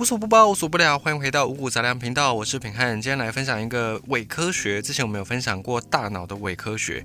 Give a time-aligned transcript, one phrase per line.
[0.00, 2.98] 无所不包，无所不聊，欢迎回到五谷杂粮频道，我是品汉。
[2.98, 4.80] 今天来分享一个伪科学。
[4.80, 7.04] 之前我们有分享过大脑的伪科学，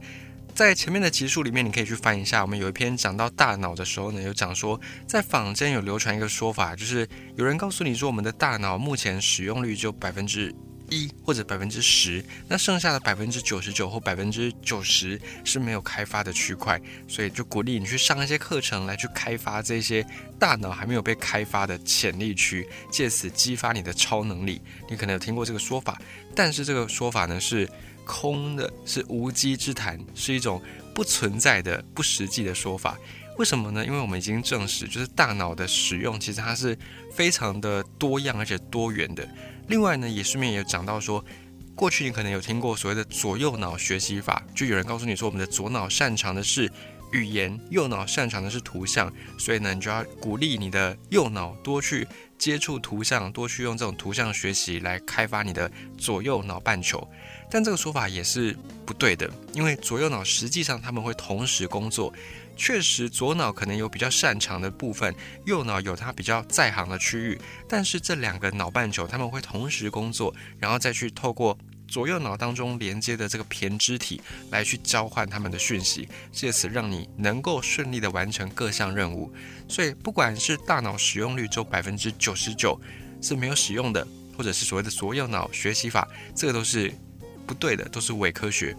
[0.54, 2.42] 在前面的集数里面，你可以去翻一下。
[2.42, 7.06] 我们有一篇讲到大脑的时候呢，有讲说，在坊间有流传一个说法，就是
[7.36, 10.56] 有人告诉你说，我们的大脑目前使用率就百分之。
[10.90, 20.06] 一或者百分之十，那剩下的百分之九十九或百分之九十是没有开发的区块，所以就鼓励你去上一些课程来去开发这些
[20.40, 24.62] 大脑还没有被开发的潜力区，借此激发你的超能力。
[24.90, 26.00] 你可能有听过这个说法，
[26.36, 27.70] 但是这个说法呢是
[28.04, 30.62] 空的，是无稽之谈，是一种
[30.94, 32.98] 不存在的、不实际的说法。
[33.38, 33.86] 为什么呢？
[33.86, 36.78] 因为我们已经证实，就是大脑的使用其实它是
[37.12, 39.28] 非常的多样而且多元的。
[39.68, 41.24] 另外呢，也顺便也讲到说，
[41.74, 46.72] 过去你可能有听过所谓的左右脑学习法，就有人告诉你说，我们的左脑擅长的是
[47.12, 57.08] 语言，右脑擅长的是图像，所以呢，你就要鼓励你的右脑多去接触图像，多去用这种图像学习来开发你的左右脑半球。
[57.50, 62.14] 但这个说法也是不对的，因为左右脑实际上他们会同时工作。
[62.58, 65.14] 确实，左脑可能有比较擅长的部分，
[65.46, 67.40] 右脑有它比较在行的区域。
[67.68, 79.32] 但是这两个脑半球他们会同时工作，然后再去透过左右脑当中连接的这个胼胝体来去交换他们的讯息，借此让你能够顺利的完成各项任务。
[79.68, 82.80] 所以，不管是大脑使用率只有百分之九十九
[83.22, 84.06] 是没有使用的，
[84.38, 86.94] 或者是所谓的左右脑学习法，这个都是
[87.46, 88.76] 不对的，都是伪科学。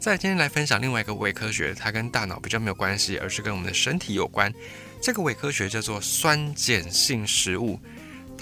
[0.00, 4.52] 再今天来分享另外一个伪科学，它跟大脑比较没有关系，而是跟我们的身体有关。
[5.00, 7.78] 这个伪科学叫做酸碱性食物，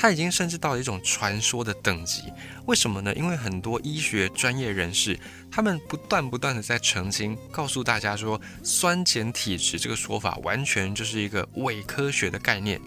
[0.00, 2.22] 它已经甚至到了一种传说的等级。
[2.64, 3.14] 为什么呢？
[3.14, 5.20] 因为很多医学专业人士，
[5.50, 12.80] 他们不断不断的在澄清，告诉大家说，酸碱体质这个说法完全就是一个伪科学的概念。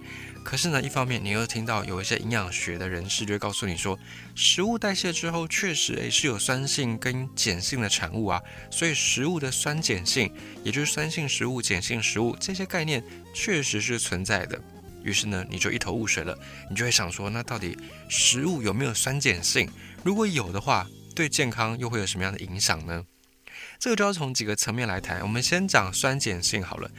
[0.44, 4.00] 可是呢，一方面你又听到有一些营养学的人士就会告诉你说，
[4.33, 10.33] 食物代谢之后确实诶是有酸性跟碱性的产物啊，所以食物的酸碱性，
[10.64, 13.04] 也就是酸性食物、碱性食物这些概念
[13.36, 14.59] 确实是存在的。
[15.03, 16.37] 于是呢，你就一头雾水了，
[16.69, 17.77] 你就会想说，那到底
[18.09, 19.69] 食物有没有酸碱性？
[20.03, 23.05] 如果有的话，对健康又会有什么样的影响呢？
[23.80, 25.21] 这个就要从几个层面来谈。
[25.21, 26.89] 我们先讲酸碱性好了，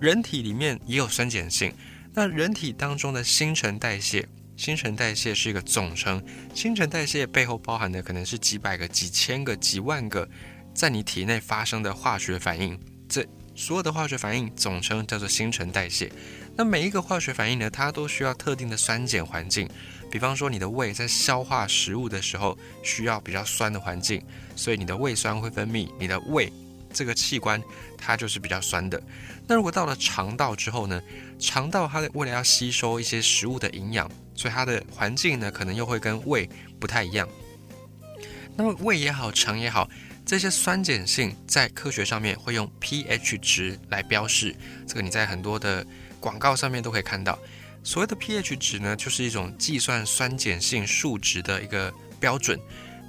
[0.00, 1.72] 人体里面也有酸碱性。
[2.14, 6.22] 那人体当中的新陈代谢，新陈代谢是一个总称，
[6.54, 10.28] 新陈代谢背后包含的可能是几百个、几千个、几万个
[10.74, 12.78] 在你体内发生的化学反应，
[13.08, 16.10] 这所有的化学反应总称叫做新陈代谢。
[16.56, 19.68] 那每一个化学反应呢，它都需要特定的酸碱环境，
[20.10, 24.22] 比方说你的胃在消化食物的时候需要比较酸的环境，
[24.56, 26.50] 所以你的胃酸会分泌，你的胃。
[26.92, 27.62] 这个器官
[27.98, 29.00] 它就是比较酸的。
[29.46, 31.02] 那如果到了肠道之后呢？
[31.38, 36.48] 肠道它为了要吸收一些食物的营养，所以它的环境呢可能又会跟胃
[36.80, 37.28] 不太一样。
[38.56, 39.86] 那么胃也好，肠也好，
[40.24, 44.56] 这些酸碱性在科学上面会用 pH 值来标示。
[44.86, 45.86] 这个你在很多的
[46.26, 47.38] 广告上面都可以看到。
[47.84, 52.58] 所谓的 pH 值呢，就是一种计算酸碱性数值的一个标准。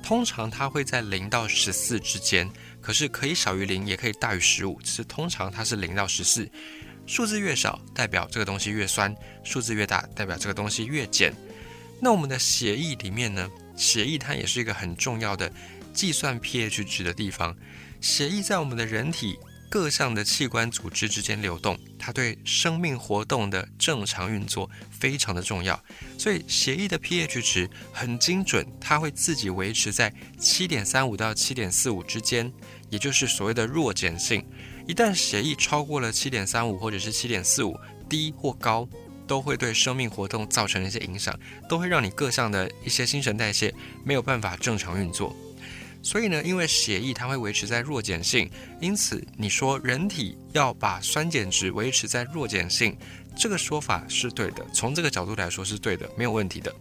[0.03, 2.47] 通常它会在零到十四之间。
[2.79, 6.47] 可是可以小于零，也可以大于十五，只是通常它是零到十四，
[7.07, 9.13] 数字越少代表这个东西越酸，
[9.43, 11.33] 数字越大代表这个东西越碱。
[11.99, 13.49] 那我们的血液里面呢？
[13.75, 15.51] 血液它也是一个很重要的
[15.91, 17.57] 计算 pH 值的地方。
[17.99, 19.39] 血液在我们的人体。
[19.69, 25.81] 各项的器官组织之间流动，它对生命活动的正常运作非常的重要。
[26.17, 32.51] 所以血液的 pH 值很精准，它会自己维持在七点三五到七点四五之间，
[32.89, 34.45] 也就是所谓的弱碱性。
[34.87, 37.77] 一旦血液超过了七点三五或者是七点四五，
[38.09, 38.87] 低或高，
[39.27, 43.73] 都会对生命活动造成一些影响，都会让你各项的一些新陈代谢
[44.05, 45.35] 没有办法正常运作。
[46.01, 48.49] 所以呢，因为血液它会维持在弱碱性，
[48.79, 52.97] 因此你说人体要把酸碱值维持在弱碱性，
[53.35, 54.65] 这个说法是对的。
[54.73, 56.73] 从这个角度来说是对的，没有问题的。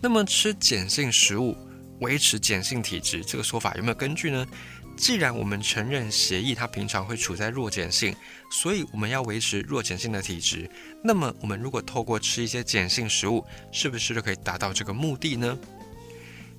[0.00, 1.56] 那么吃碱性食物
[2.00, 4.46] 维持碱性体质，这个说法有没有根据呢？
[4.96, 8.12] 既然我们承认血液它平常会处在弱碱性，
[8.50, 10.68] 所以我们要维持弱碱性的体质，
[11.04, 15.56] 那么我们如果透过吃一些碱性食物，是不是就可以达到这个目的呢？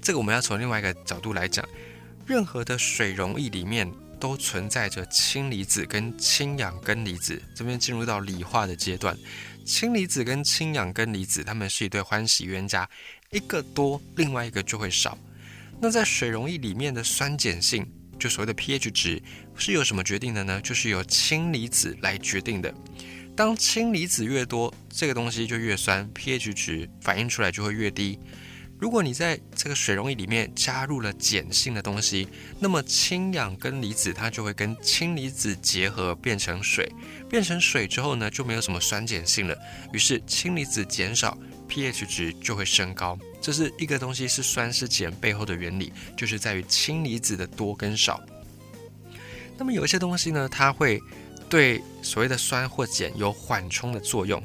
[0.01, 1.67] 这个我们要从另外一个角度来讲，
[2.25, 7.41] 任何的水溶液里面都存在着氢离子跟氢氧根离子。
[7.55, 9.17] 这边进入到理化的阶段，
[9.65, 12.89] 氢离子跟氢氧根离子，它们是一对欢喜冤家，
[13.31, 15.17] 一个多，另外一个就会少。
[15.81, 19.21] 那在水溶液里面的酸碱性，就所谓的 pH 值，
[19.55, 20.59] 是由什么决定的呢？
[20.61, 22.73] 就是由氢离子来决定的。
[23.35, 28.19] 当氢离子越多，这个东西就越酸，pH 值反映出来就会越低。
[28.79, 32.29] 如果你在这个水溶液里面加入了碱性的东西，
[32.59, 36.89] 那么氢氧根离子它就会跟氢离子结合变成水，
[37.29, 39.57] 变成水之后呢，就没有什么酸碱性了，
[39.91, 41.37] 于是氢离子减少
[41.67, 43.19] ，pH 值就会升高。
[43.41, 48.23] 这是一个东西是酸是碱背后的原理，就是在于氢离子的多跟少。
[49.57, 51.01] 那么有一些东西呢，它会
[51.49, 54.41] 对所谓的酸或碱有缓冲的作用。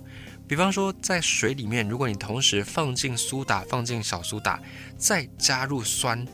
[0.46, 4.60] 比方说，在水里面，如果你同时放进苏打、放进小苏打，
[4.96, 6.26] 再加入酸，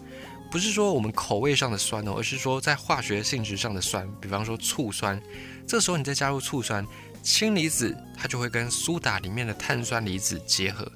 [0.50, 4.08] 不是说我们口味上的酸哦，而是说在化学性质上的酸。
[4.20, 5.20] 比方说醋酸，
[5.66, 6.86] 这时候你再加入醋酸，
[7.22, 10.90] 氢离子它就会跟苏打里面的碳酸离子结合。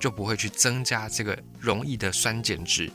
[0.00, 2.90] 就不会去增加这个溶液的酸碱值。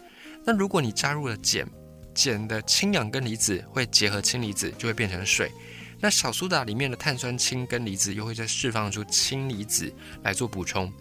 [0.46, 1.68] 那如果你加入了碱，
[2.14, 5.52] 碱的氢氧根离子会结合氢离子，就会变成水。
[6.00, 9.94] 那小苏打里面的碳酸氢根离子又会再释放出氢离子
[10.24, 10.92] 来做补充。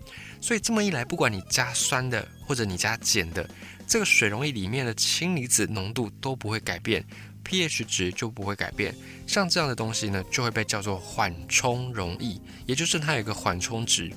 [0.41, 3.49] 所以这么一来，不管你加酸的或者你加碱的，
[3.87, 7.05] 这个水溶液里面的氢离子浓度都不会改变
[7.45, 8.95] ，pH 值就不会改变。
[9.27, 14.13] 像这样的东西呢，就会被叫做缓冲溶液，也就是它有一个缓冲值。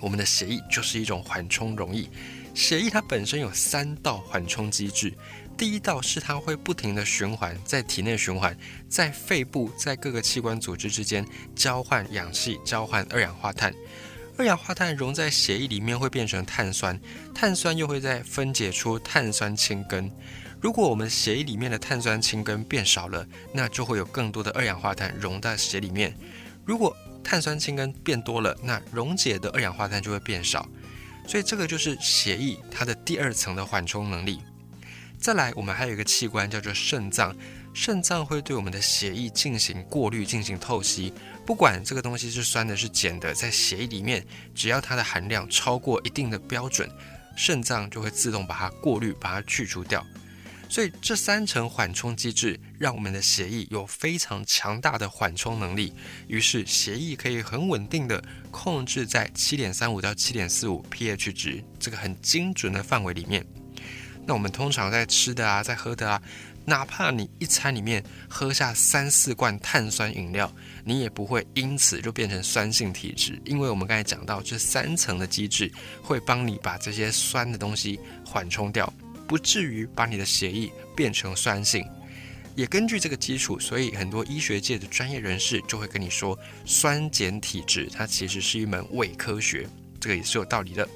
[0.00, 2.08] 我们的血液就是一种缓冲溶液，
[2.54, 5.12] 血液它本身有三道缓冲机制。
[5.56, 8.56] 第一道是它会不停的循环，在体内循环，
[8.88, 13.72] 在肺部，在各个器官组织之间交换氧气，交换二氧化碳。
[14.38, 16.98] 二氧化碳溶在血液里面会变成碳酸，
[17.34, 20.10] 碳酸又会再分解出碳酸氢根。
[20.58, 26.16] 如果我们血液里面的碳酸氢根变少了，那就会有更多的二氧化碳溶在血里面。
[26.64, 30.66] 如果碳酸氢根变多了，那溶解的二氧化碳就会变少，
[31.26, 34.40] 所以这个就是血液它的第二层的缓冲能力。
[35.18, 37.34] 再来，我们还有一个器官叫做肾脏，
[37.72, 41.12] 肾脏会对我们的血液进行过滤、进行透析，
[41.46, 46.90] 不管这个东西是酸的、是碱的，在血液里面，只要它的含量超过一定的标准，
[47.36, 50.04] 肾脏就会自动把它过滤、把它去除掉。
[50.72, 55.92] 所以这三层缓冲机制让我们的血液有非常强大的缓冲能力，
[56.28, 63.44] 于是血液可以很稳定的控制在七点三五到七点四五 pH 值这个很精准的范围里面。
[64.24, 66.22] 那我们通常在吃的啊，在喝的啊，
[66.64, 70.50] 哪怕你一餐里面喝下三四罐碳酸饮料，
[70.86, 75.70] 你也不会因此就变成酸性体质，因为我们刚才讲到这三层的机制
[76.02, 78.90] 会帮你把这些酸的东西缓冲掉。
[79.32, 81.82] 不至于把你的血液变成酸性，
[82.54, 89.66] 也根据这个基础，所以很多医学界的专业人士就会跟你说，酸碱体质它其实是一门伪科学，
[89.98, 90.86] 这个也是有道理的。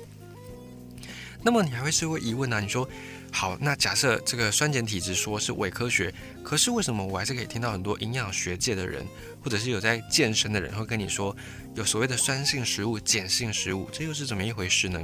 [1.43, 2.61] 那么你还会是会疑问呢？
[2.61, 2.87] 你说
[3.33, 6.13] 好，那假设这个酸碱体质说是伪科学，
[6.43, 9.03] 可是为什么我还是可以听到很多营养学界的人，
[9.43, 11.35] 或者是有在健身的人会跟你说，
[11.75, 15.03] 有所谓的酸性食物、碱性食物，这又是怎么一回事呢？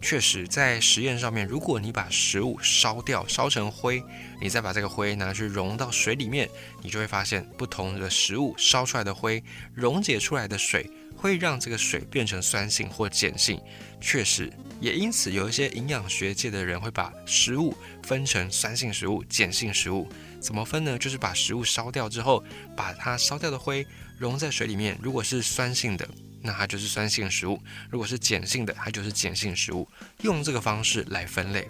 [0.00, 4.02] 确实，在实验上面，如果你把食物烧掉，烧成灰，
[4.40, 6.48] 你再把这个灰拿去溶到水里面，
[6.82, 9.42] 你就会发现，不同的食物烧出来的灰，
[9.74, 13.60] 溶解出来的水，会让这个水变成酸性或碱性。
[14.00, 14.50] 确实，
[14.80, 20.08] 也因此有一些营养学界的人会把食物分成酸性食物、碱性食物。
[20.40, 20.96] 怎么分呢？
[20.96, 22.42] 就是把食物烧掉之后，
[22.76, 23.84] 把它烧掉的灰
[24.16, 26.08] 溶在水里面，如果是酸性的。
[26.40, 29.88] 那它就是酸性食物，如果是碱性的，它就是碱性食物。
[30.22, 31.66] 用这个方式来分类，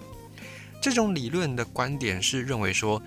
[0.81, 3.01] 这种理论的观点是认为说，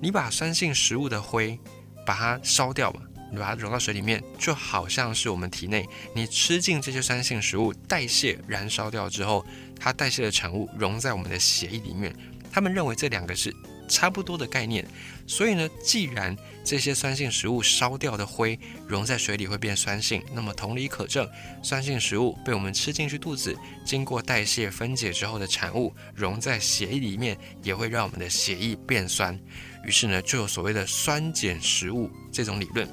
[0.00, 1.58] 你把酸性食物的灰
[2.06, 9.44] 把它烧掉嘛，你把它融到水里面，就好像是我们体内你吃进这些酸性食物，代谢燃烧掉之后，
[9.78, 12.14] 它代谢的产物溶在我们的血液里面。
[12.50, 13.54] 他们认为这两个是。
[13.92, 14.88] 差不多的概念，
[15.26, 16.34] 所以呢，既然
[16.64, 18.58] 这些酸性食物烧掉的灰
[18.88, 21.28] 溶在水里会变酸性，那么同理可证，
[21.62, 29.38] 酸性食物被我们吃进去肚子，经过代谢分解之后的产物溶在血液里面，也会让我们的血液变酸。
[29.84, 32.88] 于是呢，就有所谓的酸碱食物这种理论。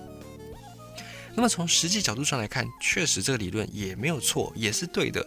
[1.33, 5.25] 那么从实际角度上来看，确实这个理论也没有错，也是对的。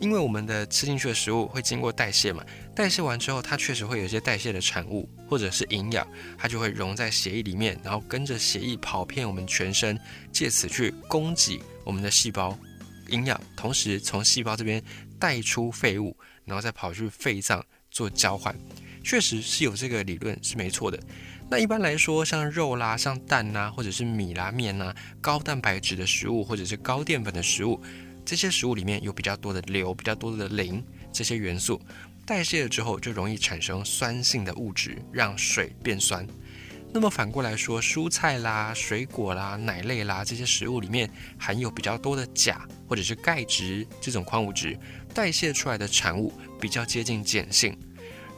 [0.00, 9.98] 因为我们的吃进去的食物会经过代谢嘛，代谢完之后，它确实会有一些代谢的产物或者是营养，它就会溶在血液里面，然后跟着血液跑遍我们全身，
[10.32, 12.56] 借此去供给我们的细胞
[13.08, 14.82] 营养，同时从细胞这边
[15.18, 18.54] 带出废物，然后再跑去肺脏做交换，
[19.02, 20.98] 确实是有这个理论是没错的。
[21.50, 27.82] 那一般来说，像肉啦、像蛋呐，或者是米啦、面呐，高蛋白质的食物或者是高淀粉的食物。
[28.28, 31.80] 这些食物里面有比较多的硫、比较多的磷这些元素，
[32.26, 36.26] 代谢了之后就容易产生酸性的物质，让水变酸。
[36.92, 44.78] 那么反过来说，蔬菜啦、水果啦、奶类啦这些食物里面含有比较多的钾或者是钙质这种矿物质，
[45.14, 46.30] 代谢出来的产物
[46.60, 47.74] 比较接近碱性。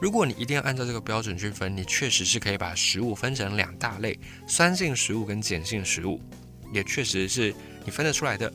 [0.01, 4.17] 如果你一定要按照这个标准去分，你确实是可以把食物分成两大类：
[4.47, 6.21] 酸性食物跟碱性食物，
[6.73, 7.53] 也确实是
[7.85, 8.53] 你分得出来的。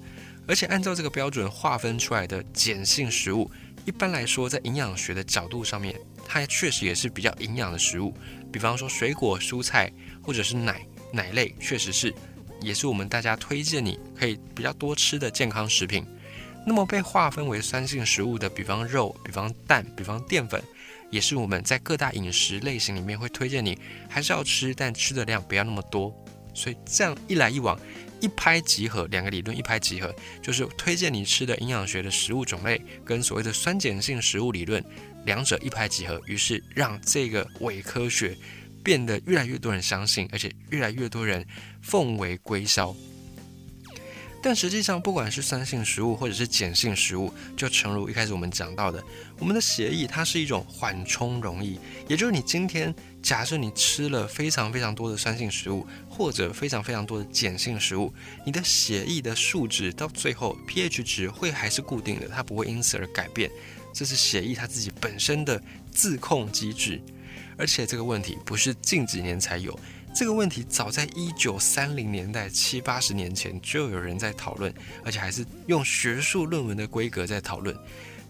[0.48, 3.50] 而且按照这个标准划分出来的碱性食物，
[3.86, 8.14] 一般来说在营养学的角度上面，它确实也是比较营养的食物。
[8.52, 12.14] 比方说水果、蔬菜，或者是奶奶类，确实是，
[12.62, 16.06] 也是我们大家推荐你可以比较多吃的健康食品。
[16.66, 20.64] 那么被划分为酸性食物的，比方肉、比方蛋、比方淀粉，
[21.12, 23.78] 也是我们在各大饮食类型里面会推荐你
[24.10, 26.12] 还是要吃，但吃的量不要那么多。
[26.56, 27.78] 所以这样一来一往，
[28.22, 34.84] 一拍即合，两个理论一拍即合，就是推荐你吃的营养学的食物种类跟所谓的酸碱性食物理论。
[35.26, 38.38] 两者一拍即合，于是让这个伪科学
[38.84, 41.44] 变得越来越多人相信，而且越来越多人
[41.82, 42.96] 奉为圭臬。
[44.40, 49.04] 但实际上，不管是酸性食物或者是碱性食物，就诚如一开始我们讲到的，
[49.40, 52.94] 我们的血液它是一种缓冲溶液，也就是你今天
[53.26, 58.14] 假设你吃了非常非常多的酸性食物，或者非常非常多的碱性食物，
[58.46, 63.50] 你的血液的数值到最后 pH 值会还是固定的，它不会因此而改变。
[63.92, 65.60] 这是血液它自己本身的
[65.92, 67.02] 自控机制，
[67.58, 69.76] 而且这个问题不是近几年才有，
[70.14, 74.72] 这个问题早在一九三零年代七八十年前就有人在讨论，
[75.04, 77.76] 而且还是用学术论文的规格在讨论。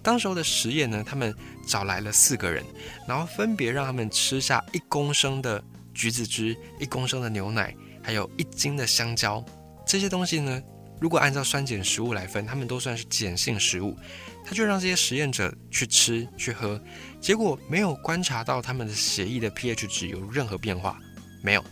[0.05, 1.35] 当时候的实验呢，他们
[1.65, 2.63] 找来了四个人，
[3.07, 5.61] 然后分别让他们吃下一公升的
[5.95, 9.43] 橘子汁、一公升的牛奶，还有一斤的香蕉。
[9.83, 10.61] 这些东西呢，
[11.01, 13.97] 如果按照酸碱食物来分，他们都算是碱性食物。
[14.45, 16.79] 他就让这些实验者去吃去喝，
[17.19, 20.99] 结果没有观察到他们的血液的 pH 值有任何变化，
[21.41, 21.65] 没有。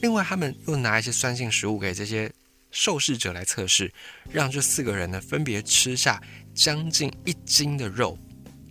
[0.00, 2.32] 另外，他们又拿一些酸性食物给这些
[2.74, 3.90] 受试者来测试，
[4.32, 6.20] 让这四个人呢分别吃下
[6.52, 8.18] 将近一斤的肉，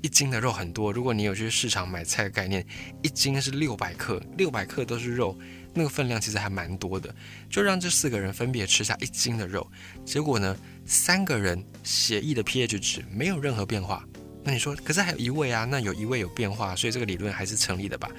[0.02, 0.92] 一斤的肉很多。
[0.92, 2.66] 如果你有去市场买菜的概念，
[3.02, 5.40] 一斤是六百克，六百克都是肉。
[5.74, 7.16] 那个分量其实还蛮多的，
[7.50, 9.66] 就让这四个人分别吃下一斤的肉，
[10.06, 10.56] 结果呢，
[10.86, 14.06] 三个人血液的 pH 值没有任何变化。
[14.44, 15.64] 那你说，可是还有一位啊？
[15.64, 18.12] 那有一位有变化，所以这个理论还是成立的吧？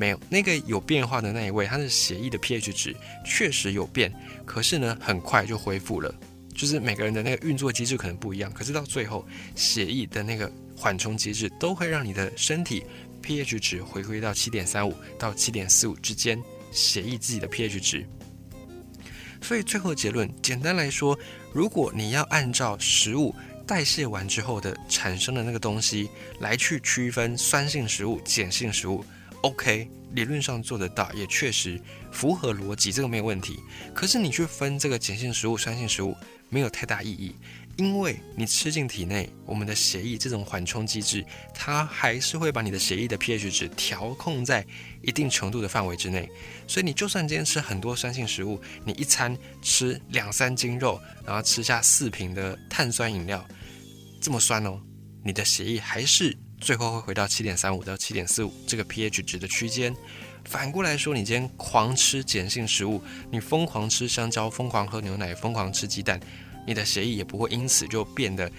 [0.00, 4.10] 没有，那个有变化的那一位，他的血液的 pH 值确实有变，
[4.46, 6.10] 可是呢，很快就恢复了。
[6.54, 12.82] 就是每个人的那个运作机制可能不一样，可是到最后，血液的那个缓冲机制都会让你的身体
[13.22, 16.42] pH 值回归到七点三五到七点四五之间。
[16.72, 18.06] 血液自己的 pH 值，
[19.42, 21.18] 所以最后结论，简单来说，
[21.52, 23.34] 如果你要按照食物
[23.66, 29.04] 代谢完之后的产生的那个东西来去区分酸性食物、碱性食物
[29.42, 31.80] ，OK，理论上做得到，也确实
[32.10, 33.58] 符合逻辑，这个没有问题。
[33.94, 36.16] 可是你去分这个碱性食物、酸性食物，
[36.48, 37.34] 没有太大意义。
[37.76, 44.66] 因为你吃进体内，我们的血液这种缓冲机制，它还是会把你的血液的 pH 值调控在
[45.00, 46.28] 一定程度的范围之内。
[46.66, 53.42] 所以你就算今天吃很多酸性食物，你一餐吃两三斤肉，然后吃下四瓶的碳酸饮料，
[54.20, 54.78] 这么酸哦，
[55.24, 59.94] 你的血液还是最后会回到七点三五到七点四五这个 pH 值的区间。
[60.44, 66.20] 反过来说，你今天狂吃碱性食物，你疯狂吃香蕉，疯狂喝牛奶，疯狂吃鸡蛋。
[66.66, 68.50] 你的血液也不会因此就变得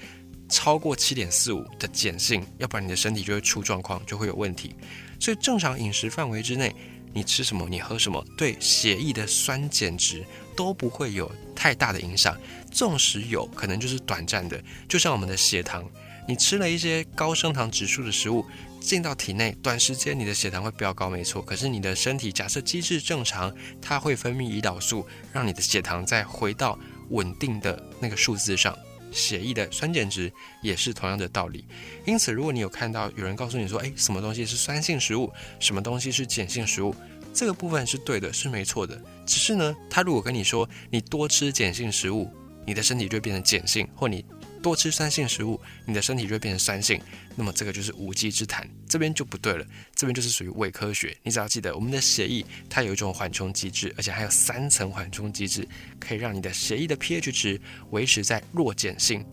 [0.50, 4.76] 超过七点四五的碱性，要不然你的身体就会出状况，就会有问题。
[5.20, 6.76] 所以正常饮食范围之内，
[7.14, 12.36] 你吃什么，你喝什么，对血液的酸碱值都不会有太大的影响。
[12.72, 15.88] 纵使有可能就是短暂的，就像我们的血糖，
[16.28, 18.46] 你吃了一些高升糖指数的食物
[18.80, 21.42] 进到体内，短时间你的血糖会飙高，没错。
[21.42, 26.78] 可是你的身体假设机制正常，它会分泌胰岛素，让你的血糖再回到。
[27.12, 28.74] 稳定的那个数字上，
[29.12, 31.66] 血液的酸碱值也是同样的道理。
[32.06, 36.96] 因此，如果你有看到有人告诉你说，诶，什么东西是酸性食物，什么东西是碱性食物，
[37.34, 38.98] 这个部分是对的，是没错的。
[39.26, 42.32] 只是呢，他如果跟你说，你多吃碱性食物，
[42.66, 44.24] 你的身体就会变成碱性，或你。
[44.62, 47.02] 多吃酸性食物，你的身体就会变成酸性，
[47.36, 49.66] 那么这个就是无稽之谈，这边就不对了，
[49.96, 51.18] 这边就是属于伪科学。
[51.24, 55.68] 你只要记得，我们的血液它有一种缓冲机制，而且还有三层缓冲机制，
[56.00, 59.26] 可以让你的血液的 pH 值维持在弱碱性。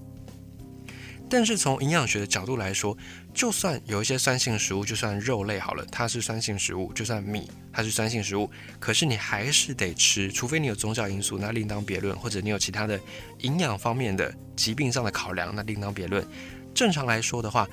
[1.31, 2.97] 但是从营养学的角度来说，
[3.39, 12.99] 就算有一些酸性食物，就算肉类好了，它是酸性食物；就算米，它是酸性食物，可是你还是得吃，除非你有宗教因素，那另当别论；或者你有其他的
[13.43, 16.27] 营养方面的疾病上的考量，那另当别论。
[16.75, 17.65] 正常来说的话，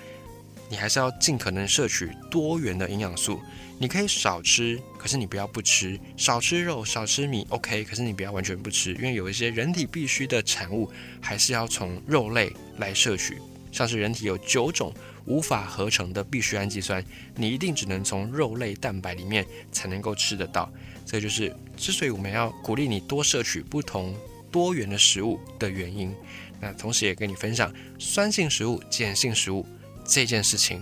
[0.70, 3.42] 你还是要尽可能摄取多元的营养素。
[3.80, 6.00] 你可以少吃，可是你不要不吃。
[6.16, 7.84] 少吃肉，少吃米，OK。
[7.86, 13.40] 可是你不要完全不吃，因为有一些人体必需的产物，还是要从肉类来摄取。
[13.76, 14.94] 像是人体有九种
[15.26, 17.04] 无法合成的必需氨基酸，
[17.36, 20.72] 你一定只能从肉类蛋白里面才能够吃得到。
[21.06, 24.16] 这就是之所以我们要鼓励你多摄取不同
[24.50, 26.16] 多元的食物的原因。
[26.62, 29.66] 那同时也跟你分享酸性食物、碱性食物
[30.06, 30.82] 这件事情。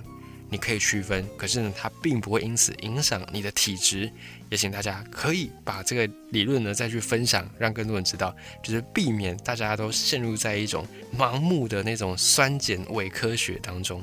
[0.54, 4.08] 你可以区分，可是呢，它并不会因此影响你的体质。
[4.52, 10.86] 也请大家可以把这个理论呢再去分享，让更多人知道，就是避免大家都陷入在一种
[11.18, 14.00] 盲目的那种酸碱伪科学当中。